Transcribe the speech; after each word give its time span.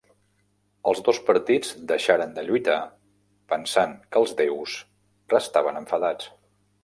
Els 0.91 1.01
dos 1.07 1.17
partits 1.27 1.73
deixaren 1.91 2.31
de 2.37 2.45
lluitar 2.47 2.79
pensant 3.53 3.95
que 4.07 4.23
els 4.23 4.35
déus 4.41 4.75
restaven 5.35 5.81
enfadats. 5.85 6.33